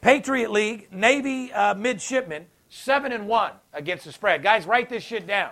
[0.00, 4.42] Patriot League, Navy uh, midshipmen, seven and one against the spread.
[4.42, 5.50] Guys, write this shit down.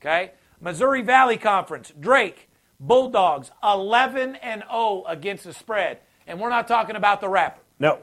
[0.00, 6.66] Okay, Missouri Valley Conference, Drake Bulldogs, eleven and zero against the spread, and we're not
[6.68, 7.60] talking about the rapper.
[7.78, 7.98] No.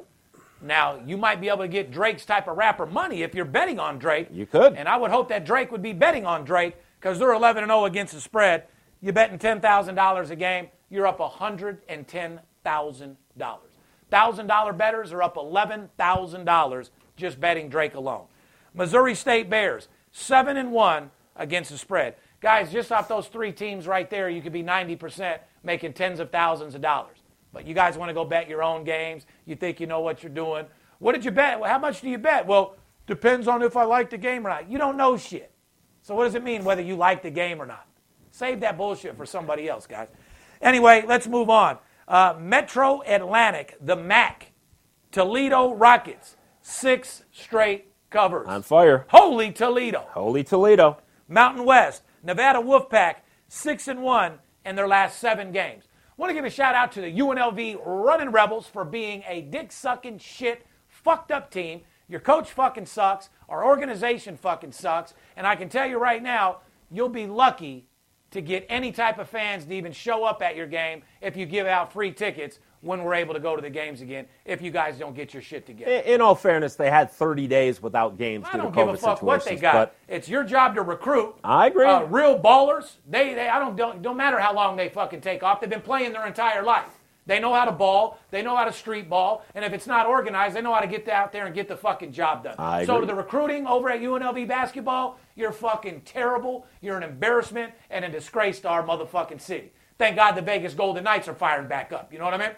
[0.62, 3.80] Now, you might be able to get Drake's type of rapper money if you're betting
[3.80, 4.30] on Drake.
[4.32, 4.74] You could.
[4.76, 7.70] And I would hope that Drake would be betting on Drake because they're 11 and
[7.70, 8.64] 0 against the spread.
[9.00, 13.16] You're betting $10,000 a game, you're up $110,000.
[14.12, 18.26] $1,000 bettors are up $11,000 just betting Drake alone.
[18.78, 22.16] Missouri State Bears, 7 and 1 against the spread.
[22.40, 26.32] Guys, just off those three teams right there, you could be 90% making tens of
[26.32, 27.18] thousands of dollars.
[27.52, 29.26] But you guys want to go bet your own games.
[29.46, 30.66] You think you know what you're doing.
[31.00, 31.60] What did you bet?
[31.60, 32.46] Well, how much do you bet?
[32.46, 32.76] Well,
[33.08, 34.70] depends on if I like the game or not.
[34.70, 35.52] You don't know shit.
[36.04, 37.88] So what does it mean whether you like the game or not?
[38.32, 40.10] Save that bullshit for somebody else, guys.
[40.62, 41.80] Anyway, let's move on.
[42.08, 44.52] Uh, Metro Atlantic, the MAC,
[45.12, 48.48] Toledo Rockets, six straight covers.
[48.48, 49.06] On fire.
[49.10, 50.06] Holy Toledo.
[50.12, 50.98] Holy Toledo.
[51.28, 53.16] Mountain West, Nevada Wolfpack,
[53.48, 55.86] six and one in their last seven games.
[56.16, 59.72] Want to give a shout out to the UNLV Running Rebels for being a dick
[59.72, 61.82] sucking shit, fucked up team.
[62.08, 63.30] Your coach fucking sucks.
[63.50, 65.14] Our organization fucking sucks.
[65.36, 67.88] And I can tell you right now, you'll be lucky
[68.32, 71.46] to get any type of fans to even show up at your game if you
[71.46, 74.72] give out free tickets when we're able to go to the games again if you
[74.72, 75.92] guys don't get your shit together.
[75.92, 78.88] In, in all fairness, they had 30 days without games I due to don't give
[78.88, 79.94] COVID a fuck what they got.
[80.08, 81.36] It's your job to recruit.
[81.44, 81.86] I agree.
[81.86, 82.94] Uh, real ballers.
[83.10, 85.62] They, they I don't, don't don't matter how long they fucking take off.
[85.62, 86.98] They've been playing their entire life.
[87.28, 88.20] They know how to ball.
[88.32, 89.46] They know how to street ball.
[89.54, 91.76] And if it's not organized, they know how to get out there and get the
[91.76, 92.56] fucking job done.
[92.58, 96.66] I so to the recruiting over at UNLV basketball, you're fucking terrible.
[96.82, 99.74] You're an embarrassment and a disgrace to our motherfucking city.
[99.98, 102.14] Thank God the Vegas Golden Knights are firing back up.
[102.14, 102.56] You know what I mean?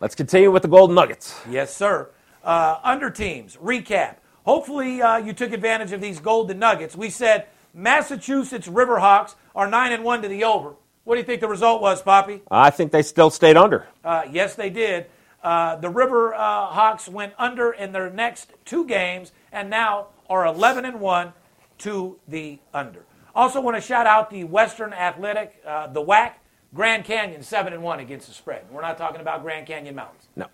[0.00, 1.40] Let's continue with the Golden Nuggets.
[1.48, 2.10] Yes, sir.
[2.42, 4.16] Uh, under teams, recap.
[4.44, 6.96] Hopefully, uh, you took advantage of these golden nuggets.
[6.96, 10.74] We said Massachusetts Riverhawks are 9 and 1 to the over.
[11.04, 12.40] What do you think the result was, Poppy?
[12.50, 13.86] I think they still stayed under.
[14.02, 15.06] Uh, yes, they did.
[15.42, 20.46] Uh, the River uh, Hawks went under in their next two games and now are
[20.46, 21.32] 11 and 1
[21.78, 23.04] to the under.
[23.34, 26.32] Also, want to shout out the Western Athletic, uh, the WAC,
[26.74, 28.64] Grand Canyon 7 and 1 against the spread.
[28.70, 30.28] We're not talking about Grand Canyon Mountains.
[30.36, 30.46] No.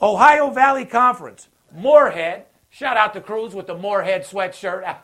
[0.00, 2.46] Ohio Valley Conference, Morehead.
[2.70, 4.96] Shout out to Cruz with the Morehead sweatshirt.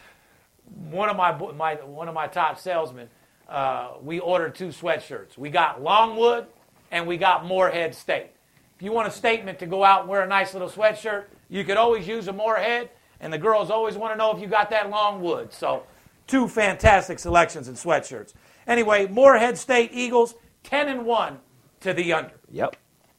[0.90, 3.08] one of my, my one of my top salesmen.
[3.48, 5.36] Uh, we ordered two sweatshirts.
[5.36, 6.46] We got Longwood
[6.90, 8.30] and we got Morehead State.
[8.76, 11.64] If you want a statement to go out and wear a nice little sweatshirt, you
[11.64, 14.70] could always use a Morehead, and the girls always want to know if you got
[14.70, 15.52] that Longwood.
[15.52, 15.82] So,
[16.26, 18.32] two fantastic selections in sweatshirts.
[18.66, 21.38] Anyway, Morehead State Eagles, 10 and 1
[21.80, 22.34] to the under.
[22.50, 22.76] Yep.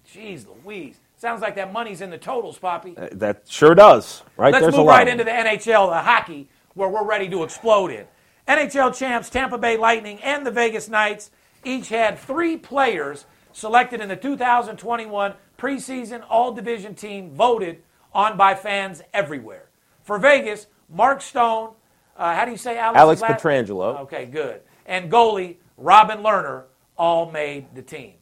[0.08, 1.00] Jeez Louise.
[1.18, 2.96] Sounds like that money's in the totals, Poppy.
[2.98, 4.24] Uh, That sure does.
[4.38, 7.44] Right Let's there's move lot right into the NHL, the hockey, where we're ready to
[7.44, 8.06] explode in.
[8.48, 11.32] NHL champs Tampa Bay Lightning and the Vegas Knights
[11.64, 18.56] each had three players selected in the 2021 preseason all division team voted on by
[18.56, 19.70] fans everywhere.
[20.04, 21.74] For Vegas, Mark Stone,
[22.18, 22.98] uh, how do you say Alex?
[23.00, 24.00] Alex Pietrangelo.
[24.02, 24.62] Okay, good.
[24.92, 26.64] And goalie Robin Lehner
[26.98, 28.16] all made the team.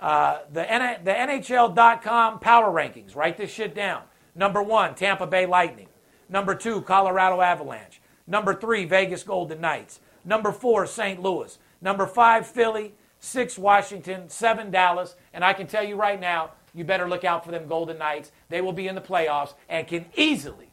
[0.00, 3.14] Uh, the, N- the NHL.com power rankings.
[3.14, 4.04] Write this shit down.
[4.34, 5.88] Number one, Tampa Bay Lightning.
[6.30, 8.00] Number two, Colorado Avalanche.
[8.26, 10.00] Number three, Vegas Golden Knights.
[10.24, 11.20] Number four, St.
[11.20, 11.58] Louis.
[11.82, 12.94] Number five, Philly.
[13.18, 14.30] Six, Washington.
[14.30, 15.14] Seven, Dallas.
[15.34, 18.32] And I can tell you right now, you better look out for them Golden Knights.
[18.48, 20.67] They will be in the playoffs and can easily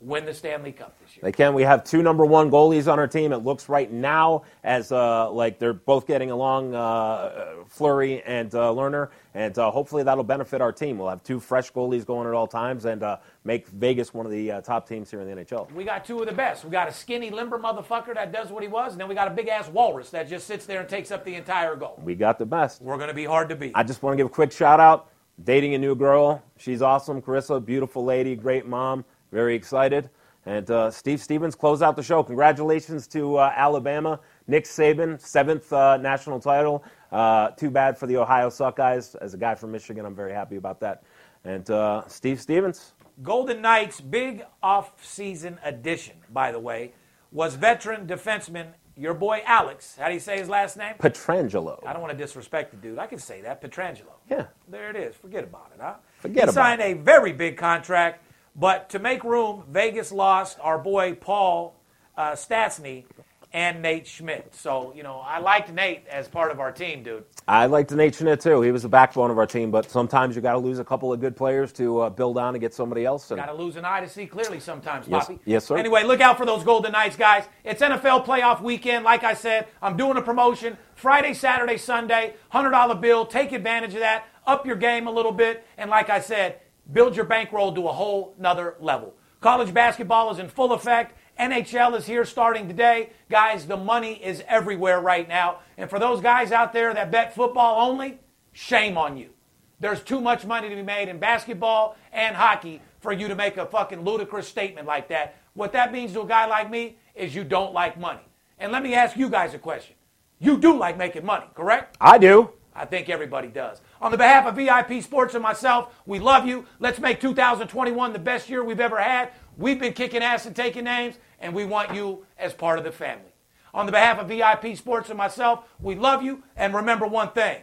[0.00, 1.22] win the Stanley Cup this year.
[1.22, 1.54] They can.
[1.54, 3.32] We have two number one goalies on our team.
[3.32, 8.70] It looks right now as uh, like they're both getting along, uh, Fleury and uh,
[8.70, 10.98] Lehner, and uh, hopefully that'll benefit our team.
[10.98, 14.32] We'll have two fresh goalies going at all times and uh, make Vegas one of
[14.32, 15.70] the uh, top teams here in the NHL.
[15.72, 16.64] We got two of the best.
[16.64, 19.28] We got a skinny, limber motherfucker that does what he was, and then we got
[19.28, 22.00] a big ass walrus that just sits there and takes up the entire goal.
[22.02, 22.82] We got the best.
[22.82, 23.72] We're going to be hard to beat.
[23.74, 25.08] I just want to give a quick shout out.
[25.42, 26.42] Dating a new girl.
[26.58, 27.22] She's awesome.
[27.22, 29.06] Carissa, beautiful lady, great mom.
[29.32, 30.10] Very excited.
[30.46, 32.22] And uh, Steve Stevens close out the show.
[32.22, 34.20] Congratulations to uh, Alabama.
[34.46, 36.82] Nick Saban, seventh uh, national title.
[37.12, 39.16] Uh, too bad for the Ohio Suckeyes.
[39.16, 41.02] As a guy from Michigan, I'm very happy about that.
[41.44, 46.94] And uh, Steve Stevens, Golden Knights' big off-season addition, by the way,
[47.32, 49.96] was veteran defenseman your boy Alex.
[49.98, 50.94] How do you say his last name?
[50.98, 51.82] Pietrangelo.
[51.86, 52.98] I don't want to disrespect the dude.
[52.98, 54.12] I can say that, Pietrangelo.
[54.28, 54.46] Yeah.
[54.68, 55.14] There it is.
[55.14, 55.94] Forget about it, huh?
[56.18, 58.22] Forget he about signed a very big contract,
[58.54, 61.74] but to make room, Vegas lost our boy Paul
[62.16, 63.04] uh, Stastny
[63.52, 64.54] and Nate Schmidt.
[64.54, 67.24] So, you know, I liked Nate as part of our team, dude.
[67.48, 68.62] I liked Nate Schmidt too.
[68.62, 71.12] He was the backbone of our team, but sometimes you got to lose a couple
[71.12, 73.28] of good players to uh, build on and get somebody else.
[73.32, 75.40] And Got to lose an eye to see clearly sometimes, Yes- Poppy.
[75.44, 75.76] yes, sir.
[75.76, 77.44] Anyway, look out for those Golden Knights, guys.
[77.64, 79.04] It's NFL playoff weekend.
[79.04, 82.34] Like I said, I'm doing a promotion Friday, Saturday, Sunday.
[82.54, 83.26] $100 bill.
[83.26, 84.26] Take advantage of that.
[84.46, 85.66] Up your game a little bit.
[85.76, 86.60] And like I said,
[86.92, 89.14] build your bankroll to a whole nother level.
[89.40, 91.16] College basketball is in full effect.
[91.38, 93.10] NHL is here starting today.
[93.30, 95.60] Guys, the money is everywhere right now.
[95.78, 98.18] And for those guys out there that bet football only,
[98.52, 99.30] shame on you.
[99.78, 103.56] There's too much money to be made in basketball and hockey for you to make
[103.56, 105.36] a fucking ludicrous statement like that.
[105.54, 108.20] What that means to a guy like me is you don't like money.
[108.58, 109.96] And let me ask you guys a question.
[110.38, 111.96] You do like making money, correct?
[111.98, 112.50] I do.
[112.74, 113.80] I think everybody does.
[114.00, 116.64] On the behalf of VIP Sports and myself, we love you.
[116.78, 119.30] Let's make 2021 the best year we've ever had.
[119.58, 122.92] We've been kicking ass and taking names, and we want you as part of the
[122.92, 123.34] family.
[123.74, 126.42] On the behalf of VIP Sports and myself, we love you.
[126.56, 127.60] And remember one thing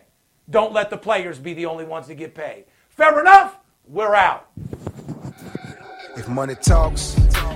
[0.50, 2.66] don't let the players be the only ones to get paid.
[2.90, 3.58] Fair enough?
[3.88, 4.48] We're out.
[6.18, 7.16] If money talks,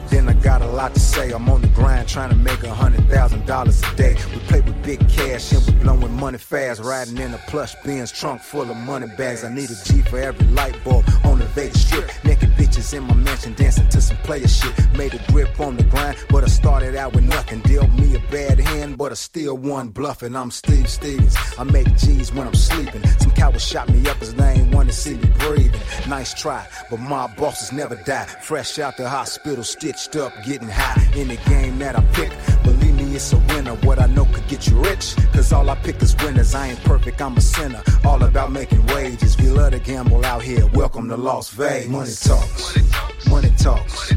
[0.10, 1.32] then I got a lot to say.
[1.32, 4.16] I'm on the grind trying to make a hundred thousand dollars a day.
[4.32, 6.82] We play with big cash and we blowing money fast.
[6.82, 9.44] Riding in a plush Benz trunk full of money bags.
[9.44, 12.12] I need a G for every light bulb on the Vegas strip.
[12.24, 14.74] Naked bitches in my mansion dancing to some player shit.
[14.96, 17.60] Made a grip on the grind, but I started out with nothing.
[17.62, 20.36] Dealt me a bad hand, but I still won bluffing.
[20.36, 21.36] I'm Steve Stevens.
[21.58, 23.04] I make G's when I'm sleeping.
[23.20, 25.82] Some cowards shot me up as they ain't want to see me breathing.
[26.08, 28.26] Nice try, but my bosses never die.
[28.26, 31.02] Fresh out the hospital, stitched up, getting high.
[31.16, 32.32] In the game that I pick,
[32.64, 33.76] believe it's a winner.
[33.86, 36.56] What I know could get you rich, cause all I pick is winners.
[36.56, 37.82] I ain't perfect, I'm a sinner.
[38.06, 39.38] All about making wages.
[39.38, 40.66] We love to gamble out here.
[40.68, 41.90] Welcome to Las Vegas.
[41.90, 44.14] Money talks, money talks,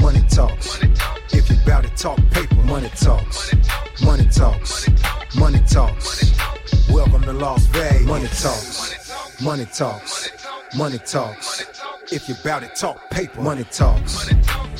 [0.00, 0.80] money talks.
[1.32, 3.54] If you bout to talk paper, money talks,
[4.02, 4.88] money talks,
[5.36, 6.32] money talks.
[6.90, 8.06] Welcome to Las Vegas.
[8.06, 10.30] Money talks, money talks,
[10.76, 11.77] money talks.
[12.10, 13.42] If you bout it, talk paper.
[13.42, 14.32] Money talks,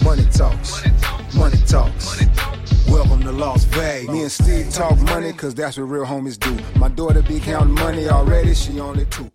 [0.02, 1.34] money talks, money talks.
[1.34, 2.88] Money talks.
[2.88, 4.08] Welcome to Las Vegas.
[4.08, 6.56] Me and Steve talk money, cause that's what real homies do.
[6.78, 9.30] My daughter be counting money already, she only two.